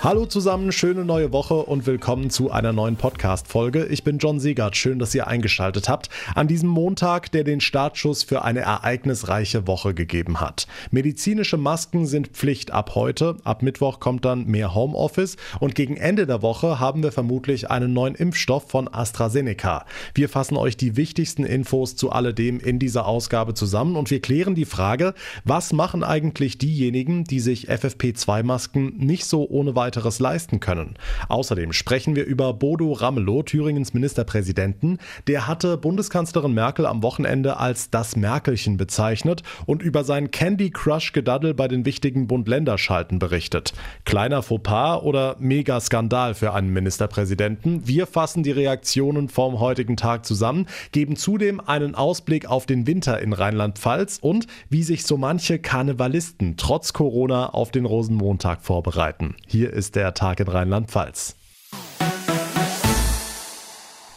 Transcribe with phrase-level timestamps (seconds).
[0.00, 3.86] Hallo zusammen, schöne neue Woche und willkommen zu einer neuen Podcast-Folge.
[3.86, 4.76] Ich bin John Siegert.
[4.76, 6.08] Schön, dass ihr eingeschaltet habt.
[6.36, 10.68] An diesem Montag, der den Startschuss für eine ereignisreiche Woche gegeben hat.
[10.92, 13.38] Medizinische Masken sind Pflicht ab heute.
[13.42, 17.92] Ab Mittwoch kommt dann mehr Homeoffice und gegen Ende der Woche haben wir vermutlich einen
[17.92, 19.84] neuen Impfstoff von AstraZeneca.
[20.14, 24.54] Wir fassen euch die wichtigsten Infos zu alledem in dieser Ausgabe zusammen und wir klären
[24.54, 30.60] die Frage, was machen eigentlich diejenigen, die sich FFP2-Masken nicht so ohne weiteres weiteres leisten
[30.60, 30.96] können.
[31.28, 34.98] Außerdem sprechen wir über Bodo Ramelow, Thüringens Ministerpräsidenten.
[35.26, 41.12] Der hatte Bundeskanzlerin Merkel am Wochenende als das Merkelchen bezeichnet und über sein Candy Crush
[41.12, 43.72] Gedaddel bei den wichtigen Bund-Länder-Schalten berichtet.
[44.04, 47.88] Kleiner Fauxpas oder Mega-Skandal für einen Ministerpräsidenten?
[47.88, 53.22] Wir fassen die Reaktionen vom heutigen Tag zusammen, geben zudem einen Ausblick auf den Winter
[53.22, 59.34] in Rheinland-Pfalz und wie sich so manche Karnevalisten trotz Corona auf den Rosenmontag vorbereiten.
[59.46, 61.36] Hier ist der Tag in Rheinland-Pfalz.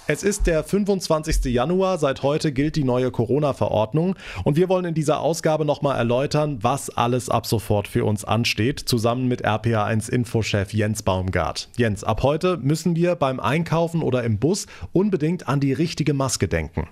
[0.07, 1.45] Es ist der 25.
[1.53, 6.57] Januar, seit heute gilt die neue Corona-Verordnung und wir wollen in dieser Ausgabe nochmal erläutern,
[6.61, 11.69] was alles ab sofort für uns ansteht, zusammen mit RPA1-Infochef Jens Baumgart.
[11.77, 16.47] Jens, ab heute müssen wir beim Einkaufen oder im Bus unbedingt an die richtige Maske
[16.47, 16.89] denken.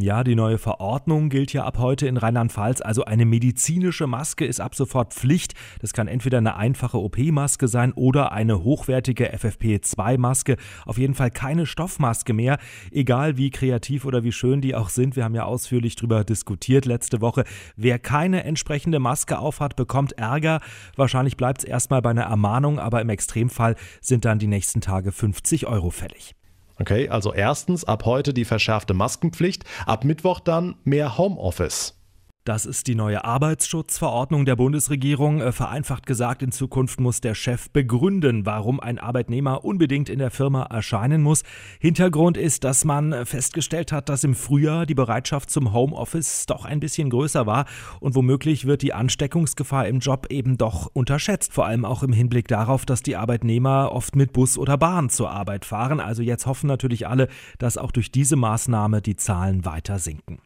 [0.00, 2.82] Ja, die neue Verordnung gilt ja ab heute in Rheinland-Pfalz.
[2.82, 5.54] Also eine medizinische Maske ist ab sofort Pflicht.
[5.80, 10.56] Das kann entweder eine einfache OP-Maske sein oder eine hochwertige FFP2-Maske.
[10.86, 12.58] Auf jeden Fall keine Stoffmaske mehr,
[12.92, 15.16] egal wie kreativ oder wie schön die auch sind.
[15.16, 17.42] Wir haben ja ausführlich darüber diskutiert letzte Woche.
[17.74, 20.60] Wer keine entsprechende Maske aufhat, bekommt Ärger.
[20.94, 25.10] Wahrscheinlich bleibt es erstmal bei einer Ermahnung, aber im Extremfall sind dann die nächsten Tage
[25.10, 26.36] 50 Euro fällig.
[26.80, 31.97] Okay, also erstens ab heute die verschärfte Maskenpflicht, ab Mittwoch dann mehr Homeoffice.
[32.48, 35.42] Das ist die neue Arbeitsschutzverordnung der Bundesregierung.
[35.42, 40.30] Äh, vereinfacht gesagt, in Zukunft muss der Chef begründen, warum ein Arbeitnehmer unbedingt in der
[40.30, 41.42] Firma erscheinen muss.
[41.78, 46.80] Hintergrund ist, dass man festgestellt hat, dass im Frühjahr die Bereitschaft zum Homeoffice doch ein
[46.80, 47.66] bisschen größer war
[48.00, 51.52] und womöglich wird die Ansteckungsgefahr im Job eben doch unterschätzt.
[51.52, 55.30] Vor allem auch im Hinblick darauf, dass die Arbeitnehmer oft mit Bus oder Bahn zur
[55.30, 56.00] Arbeit fahren.
[56.00, 60.38] Also jetzt hoffen natürlich alle, dass auch durch diese Maßnahme die Zahlen weiter sinken.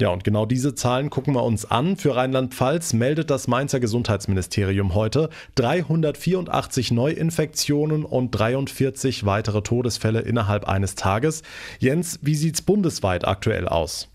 [0.00, 1.96] Ja, und genau diese Zahlen gucken wir uns an.
[1.96, 10.94] Für Rheinland-Pfalz meldet das Mainzer Gesundheitsministerium heute 384 Neuinfektionen und 43 weitere Todesfälle innerhalb eines
[10.94, 11.42] Tages.
[11.80, 14.08] Jens, wie sieht's bundesweit aktuell aus?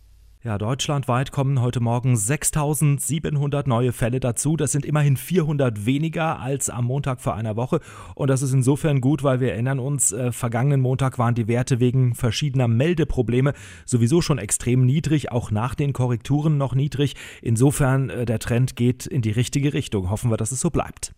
[0.45, 4.57] Ja, deutschlandweit kommen heute Morgen 6700 neue Fälle dazu.
[4.57, 7.79] Das sind immerhin 400 weniger als am Montag vor einer Woche.
[8.13, 11.79] Und das ist insofern gut, weil wir erinnern uns, äh, vergangenen Montag waren die Werte
[11.79, 13.53] wegen verschiedener Meldeprobleme
[13.85, 17.15] sowieso schon extrem niedrig, auch nach den Korrekturen noch niedrig.
[17.41, 20.09] Insofern, äh, der Trend geht in die richtige Richtung.
[20.09, 21.13] Hoffen wir, dass es so bleibt.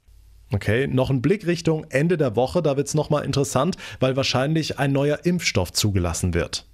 [0.53, 2.61] Okay, noch ein Blick Richtung Ende der Woche.
[2.61, 6.67] Da wird es nochmal interessant, weil wahrscheinlich ein neuer Impfstoff zugelassen wird.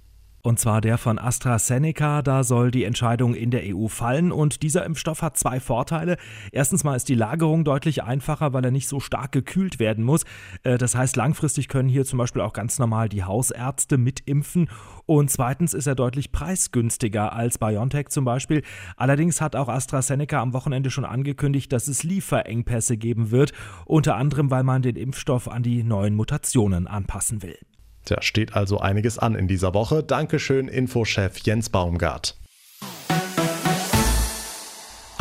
[0.44, 2.20] Und zwar der von AstraZeneca.
[2.20, 4.32] Da soll die Entscheidung in der EU fallen.
[4.32, 6.16] Und dieser Impfstoff hat zwei Vorteile.
[6.50, 10.24] Erstens mal ist die Lagerung deutlich einfacher, weil er nicht so stark gekühlt werden muss.
[10.64, 14.68] Äh, das heißt, langfristig können hier zum Beispiel auch ganz normal die Hausärzte mitimpfen.
[15.06, 18.62] Und zweitens ist er deutlich preisgünstiger als BioNTech zum Beispiel.
[18.96, 23.52] Allerdings hat auch AstraZeneca am Wochenende schon angekündigt, dass es Lieferengpässe geben wird.
[23.86, 27.58] Unter anderem, weil man den Impfstoff an die neuen Mutationen anpassen will.
[28.04, 30.02] Tja, steht also einiges an in dieser Woche.
[30.02, 32.36] Dankeschön, Infochef Jens Baumgart.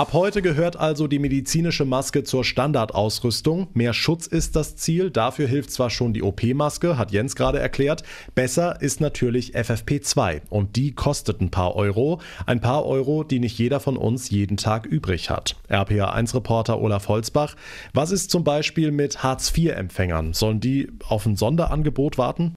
[0.02, 3.68] Ab heute gehört also die medizinische Maske zur Standardausrüstung.
[3.76, 5.12] Mehr Schutz ist das Ziel.
[5.12, 8.02] Dafür hilft zwar schon die OP-Maske, hat Jens gerade erklärt.
[8.34, 12.20] Besser ist natürlich FFP2 und die kostet ein paar Euro.
[12.48, 15.56] Ein paar Euro, die nicht jeder von uns jeden Tag übrig hat.
[15.70, 17.56] RPA1-Reporter Olaf Holzbach.
[17.94, 20.34] Was ist zum Beispiel mit Hartz-IV-Empfängern?
[20.34, 22.56] Sollen die auf ein Sonderangebot warten?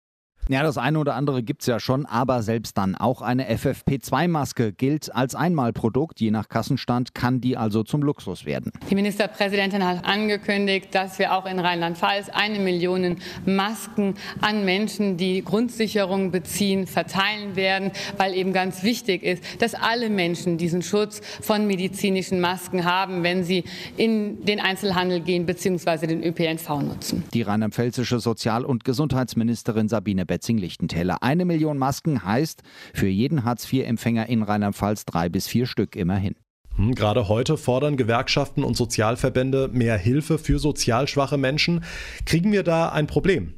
[0.48, 4.72] Ja, das eine oder andere gibt es ja schon, aber selbst dann auch eine FFP2-Maske
[4.72, 6.20] gilt als Einmalprodukt.
[6.20, 8.70] Je nach Kassenstand kann die also zum Luxus werden.
[8.90, 13.16] Die Ministerpräsidentin hat angekündigt, dass wir auch in Rheinland-Pfalz eine Million
[13.46, 20.10] Masken an Menschen, die Grundsicherung beziehen, verteilen werden, weil eben ganz wichtig ist, dass alle
[20.10, 23.64] Menschen diesen Schutz von medizinischen Masken haben, wenn sie
[23.96, 26.06] in den Einzelhandel gehen bzw.
[26.06, 27.24] den ÖPNV nutzen.
[27.32, 31.22] Die rheinland-pfälzische Sozial- und Gesundheitsministerin Sabine Betzing-Lichtentäler.
[31.22, 36.34] Eine Million Masken heißt für jeden Hartz-IV-Empfänger in Rheinland-Pfalz drei bis vier Stück immerhin.
[36.76, 41.84] Hm, gerade heute fordern Gewerkschaften und Sozialverbände mehr Hilfe für sozial schwache Menschen.
[42.26, 43.54] Kriegen wir da ein Problem?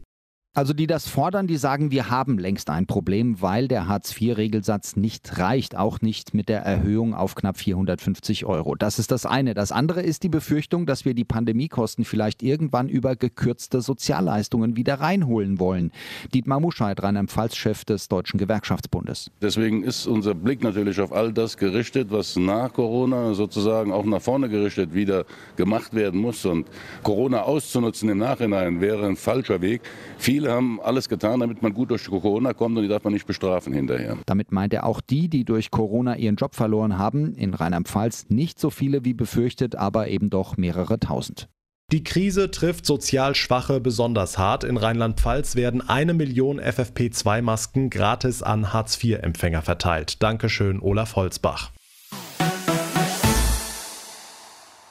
[0.57, 5.37] Also die das fordern, die sagen, wir haben längst ein Problem, weil der Hartz-IV-Regelsatz nicht
[5.37, 8.75] reicht, auch nicht mit der Erhöhung auf knapp 450 Euro.
[8.75, 9.53] Das ist das eine.
[9.53, 14.95] Das andere ist die Befürchtung, dass wir die Pandemiekosten vielleicht irgendwann über gekürzte Sozialleistungen wieder
[14.95, 15.93] reinholen wollen.
[16.33, 19.31] Dietmar Muscheid, Rheinland-Pfalz-Chef des Deutschen Gewerkschaftsbundes.
[19.43, 24.23] Deswegen ist unser Blick natürlich auf all das gerichtet, was nach Corona sozusagen auch nach
[24.23, 25.27] vorne gerichtet wieder
[25.57, 26.47] gemacht werden muss.
[26.47, 26.67] Und
[27.03, 29.83] Corona auszunutzen im Nachhinein wäre ein falscher Weg.
[30.17, 33.13] Viele Viele haben alles getan, damit man gut durch Corona kommt und die darf man
[33.13, 34.17] nicht bestrafen hinterher.
[34.27, 37.35] Damit meint er auch die, die durch Corona ihren Job verloren haben.
[37.35, 41.49] In Rheinland-Pfalz nicht so viele wie befürchtet, aber eben doch mehrere tausend.
[41.91, 44.63] Die Krise trifft sozial Schwache besonders hart.
[44.63, 50.23] In Rheinland-Pfalz werden eine Million FFP2-Masken gratis an Hartz-IV-Empfänger verteilt.
[50.23, 51.73] Dankeschön, Olaf Holzbach.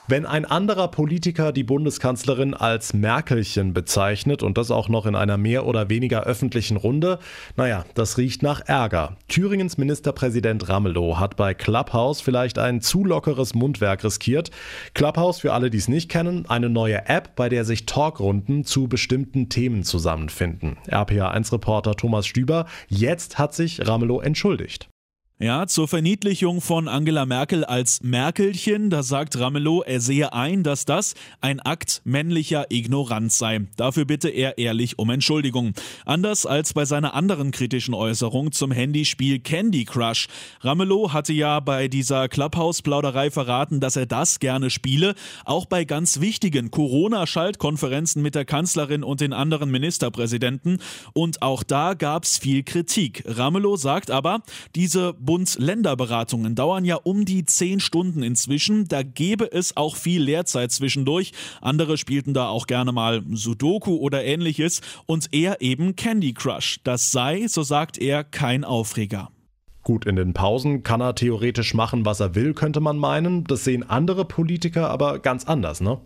[0.07, 5.37] Wenn ein anderer Politiker die Bundeskanzlerin als Merkelchen bezeichnet und das auch noch in einer
[5.37, 7.17] mehr oder weniger öffentlichen Runde,
[7.55, 9.17] naja, das riecht nach Ärger.
[9.29, 14.51] Thüringens Ministerpräsident Ramelow hat bei Clubhouse vielleicht ein zu lockeres Mundwerk riskiert.
[14.93, 18.87] Clubhouse, für alle, die es nicht kennen, eine neue App, bei der sich Talkrunden zu
[18.87, 20.77] bestimmten Themen zusammenfinden.
[20.87, 24.87] RPA1-Reporter Thomas Stüber, jetzt hat sich Ramelow entschuldigt.
[25.37, 30.85] Ja, zur Verniedlichung von Angela Merkel als Merkelchen, da sagt Ramelow, er sehe ein, dass
[30.85, 33.67] das ein Akt männlicher Ignoranz sei.
[33.75, 35.73] Dafür bitte er ehrlich um Entschuldigung.
[36.05, 40.29] Anders als bei seiner anderen kritischen Äußerung zum Handyspiel Candy Crush.
[40.61, 46.21] Ramelow hatte ja bei dieser Clubhouse-Plauderei verraten, dass er das gerne spiele, auch bei ganz
[46.21, 50.77] wichtigen Corona-Schaltkonferenzen mit der Kanzlerin und den anderen Ministerpräsidenten.
[51.11, 53.25] Und auch da gab's viel Kritik.
[53.27, 54.41] Ramelow sagt aber,
[54.75, 58.87] diese Bund-Länder-Beratungen dauern ja um die zehn Stunden inzwischen.
[58.87, 61.33] Da gäbe es auch viel Lehrzeit zwischendurch.
[61.61, 66.79] Andere spielten da auch gerne mal Sudoku oder ähnliches und er eben Candy Crush.
[66.83, 69.29] Das sei, so sagt er, kein Aufreger.
[69.83, 73.43] Gut, in den Pausen kann er theoretisch machen, was er will, könnte man meinen.
[73.43, 75.99] Das sehen andere Politiker aber ganz anders, ne?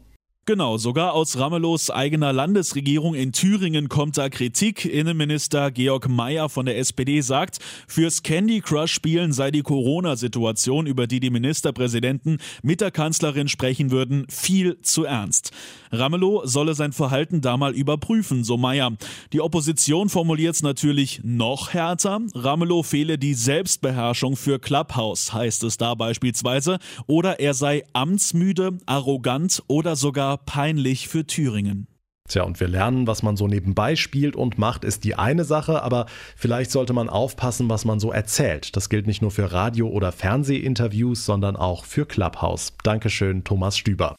[0.45, 4.83] Genau, sogar aus Ramelows eigener Landesregierung in Thüringen kommt da Kritik.
[4.83, 11.05] Innenminister Georg Mayer von der SPD sagt, fürs Candy Crush Spielen sei die Corona-Situation, über
[11.05, 15.51] die die Ministerpräsidenten mit der Kanzlerin sprechen würden, viel zu ernst.
[15.91, 18.91] Ramelow solle sein Verhalten da mal überprüfen, so Mayer.
[19.33, 22.21] Die Opposition formuliert es natürlich noch härter.
[22.33, 29.63] Ramelow fehle die Selbstbeherrschung für Clubhouse, heißt es da beispielsweise, oder er sei amtsmüde, arrogant
[29.67, 31.87] oder sogar peinlich für Thüringen.
[32.29, 35.81] Tja, und wir lernen, was man so nebenbei spielt und macht, ist die eine Sache,
[35.81, 36.05] aber
[36.35, 38.75] vielleicht sollte man aufpassen, was man so erzählt.
[38.75, 42.73] Das gilt nicht nur für Radio- oder Fernsehinterviews, sondern auch für Clubhouse.
[42.83, 44.15] Dankeschön, Thomas Stüber.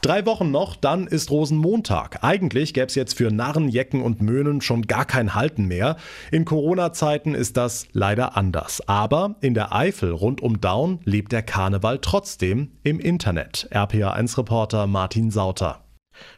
[0.00, 2.22] Drei Wochen noch, dann ist Rosenmontag.
[2.22, 5.96] Eigentlich gäbe es jetzt für Narren, Jecken und Möhnen schon gar kein Halten mehr.
[6.30, 8.80] In Corona-Zeiten ist das leider anders.
[8.86, 13.68] Aber in der Eifel rund um Daun lebt der Karneval trotzdem im Internet.
[13.72, 15.87] RPA1-Reporter Martin Sauter.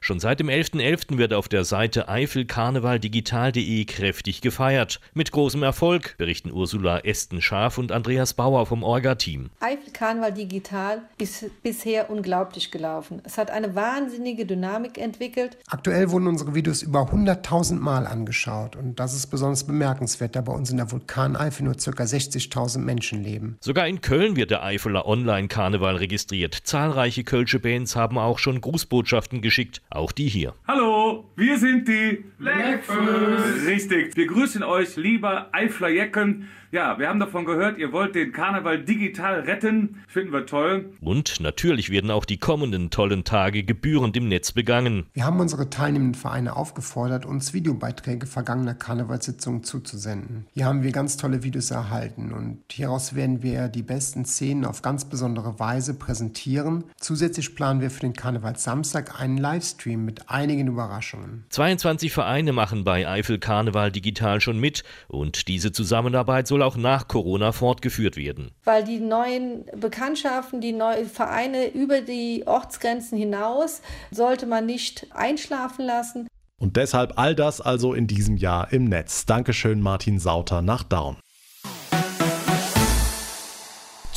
[0.00, 0.90] Schon seit dem 11.11.
[1.10, 1.18] .11.
[1.18, 5.00] wird auf der Seite eifelkarnevaldigital.de kräftig gefeiert.
[5.14, 9.50] Mit großem Erfolg, berichten Ursula Esten-Scharf und Andreas Bauer vom Orga-Team.
[9.60, 13.22] Eifelkarneval Digital ist bisher unglaublich gelaufen.
[13.24, 15.58] Es hat eine wahnsinnige Dynamik entwickelt.
[15.68, 20.52] Aktuell wurden unsere Videos über 100.000 Mal angeschaut und das ist besonders bemerkenswert, da bei
[20.52, 22.02] uns in der Vulkaneifel nur ca.
[22.02, 23.56] 60.000 Menschen leben.
[23.60, 26.54] Sogar in Köln wird der Eifeler Online-Karneval registriert.
[26.64, 30.54] Zahlreiche Kölsche Bands haben auch schon Grußbotschaften geschickt geschickt, auch die hier.
[30.66, 33.66] Hallo, wir sind die Leckfüß.
[33.66, 36.48] Richtig, wir grüßen euch, lieber Eifler Jecken.
[36.72, 39.96] Ja, wir haben davon gehört, ihr wollt den Karneval digital retten.
[40.06, 40.92] Finden wir toll.
[41.00, 45.06] Und natürlich werden auch die kommenden tollen Tage gebührend im Netz begangen.
[45.12, 50.46] Wir haben unsere teilnehmenden Vereine aufgefordert, uns Videobeiträge vergangener Karnevalssitzungen zuzusenden.
[50.54, 54.80] Hier haben wir ganz tolle Videos erhalten und hieraus werden wir die besten Szenen auf
[54.80, 56.84] ganz besondere Weise präsentieren.
[56.98, 61.44] Zusätzlich planen wir für den Karneval Samstag einen Livestream mit einigen Überraschungen.
[61.50, 67.08] 22 Vereine machen bei Eifel Karneval digital schon mit und diese Zusammenarbeit soll auch nach
[67.08, 68.52] Corona fortgeführt werden.
[68.64, 75.84] Weil die neuen Bekanntschaften, die neuen Vereine über die Ortsgrenzen hinaus sollte man nicht einschlafen
[75.84, 76.26] lassen.
[76.58, 79.26] Und deshalb all das also in diesem Jahr im Netz.
[79.26, 81.16] Dankeschön, Martin Sauter nach Daun.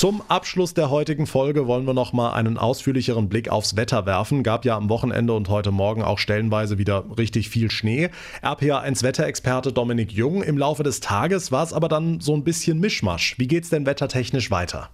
[0.04, 4.44] Zum Abschluss der heutigen Folge wollen wir noch mal einen ausführlicheren Blick aufs Wetter werfen.
[4.44, 8.10] Gab ja am Wochenende und heute Morgen auch stellenweise wieder richtig viel Schnee.
[8.42, 10.44] RPA1 Wetterexperte Dominik Jung.
[10.44, 13.40] Im Laufe des Tages war es aber dann so ein bisschen Mischmasch.
[13.40, 14.90] Wie geht's denn wettertechnisch weiter?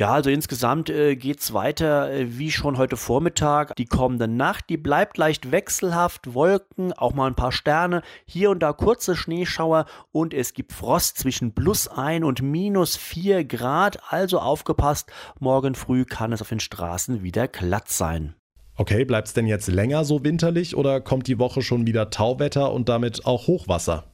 [0.00, 3.74] Ja, also insgesamt äh, geht es weiter äh, wie schon heute Vormittag.
[3.74, 8.60] Die kommende Nacht, die bleibt leicht wechselhaft, Wolken, auch mal ein paar Sterne, hier und
[8.60, 13.98] da kurze Schneeschauer und es gibt Frost zwischen plus 1 und minus 4 Grad.
[14.08, 18.36] Also aufgepasst, morgen früh kann es auf den Straßen wieder glatt sein.
[18.76, 22.72] Okay, bleibt es denn jetzt länger so winterlich oder kommt die Woche schon wieder Tauwetter
[22.72, 24.04] und damit auch Hochwasser?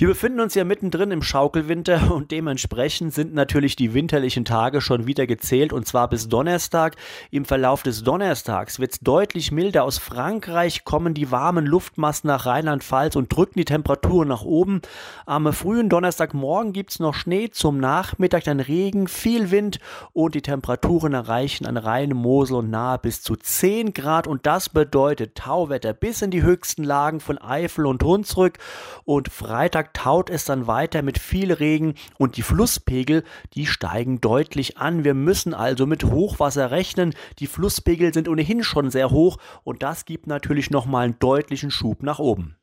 [0.00, 5.08] Wir befinden uns ja mittendrin im Schaukelwinter und dementsprechend sind natürlich die winterlichen Tage schon
[5.08, 6.94] wieder gezählt und zwar bis Donnerstag.
[7.32, 9.82] Im Verlauf des Donnerstags wird es deutlich milder.
[9.82, 14.82] Aus Frankreich kommen die warmen Luftmassen nach Rheinland-Pfalz und drücken die Temperatur nach oben.
[15.26, 19.80] Am frühen Donnerstagmorgen gibt es noch Schnee, zum Nachmittag dann Regen, viel Wind
[20.12, 24.68] und die Temperaturen erreichen an Rhein, Mosel und nahe bis zu 10 Grad und das
[24.68, 28.58] bedeutet Tauwetter bis in die höchsten Lagen von Eifel und Hunsrück
[29.04, 34.76] und Freitag taut es dann weiter mit viel Regen und die Flusspegel, die steigen deutlich
[34.78, 35.04] an.
[35.04, 37.14] Wir müssen also mit Hochwasser rechnen.
[37.38, 42.02] Die Flusspegel sind ohnehin schon sehr hoch und das gibt natürlich nochmal einen deutlichen Schub
[42.02, 42.57] nach oben.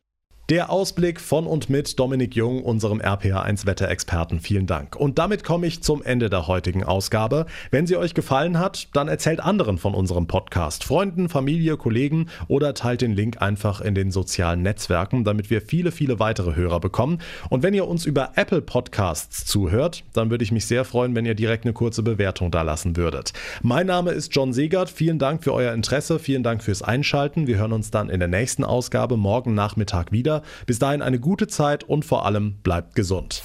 [0.50, 4.40] Der Ausblick von und mit Dominik Jung, unserem RPA1 Wetterexperten.
[4.40, 4.96] Vielen Dank.
[4.96, 7.48] Und damit komme ich zum Ende der heutigen Ausgabe.
[7.72, 12.76] Wenn sie euch gefallen hat, dann erzählt anderen von unserem Podcast, Freunden, Familie, Kollegen oder
[12.76, 17.22] teilt den Link einfach in den sozialen Netzwerken, damit wir viele, viele weitere Hörer bekommen.
[17.50, 21.26] Und wenn ihr uns über Apple Podcasts zuhört, dann würde ich mich sehr freuen, wenn
[21.26, 23.34] ihr direkt eine kurze Bewertung da lassen würdet.
[23.64, 24.92] Mein Name ist John Segert.
[24.92, 26.20] Vielen Dank für euer Interesse.
[26.20, 27.48] Vielen Dank fürs Einschalten.
[27.48, 30.42] Wir hören uns dann in der nächsten Ausgabe morgen Nachmittag wieder wieder.
[30.66, 33.42] Bis dahin eine gute Zeit und vor allem bleibt gesund.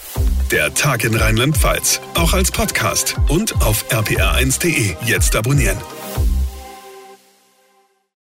[0.51, 4.95] Der Tag in Rheinland-Pfalz, auch als Podcast und auf rpr1.de.
[5.07, 5.77] Jetzt abonnieren.